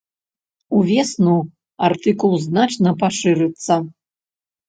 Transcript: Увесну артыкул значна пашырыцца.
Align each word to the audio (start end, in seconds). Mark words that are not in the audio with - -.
Увесну 0.77 1.33
артыкул 1.89 2.33
значна 2.45 2.93
пашырыцца. 3.05 3.75